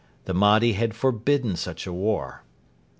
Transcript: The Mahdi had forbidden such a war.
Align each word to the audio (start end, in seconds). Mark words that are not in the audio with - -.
The 0.25 0.33
Mahdi 0.33 0.73
had 0.73 0.95
forbidden 0.95 1.55
such 1.55 1.85
a 1.85 1.93
war. 1.93 2.41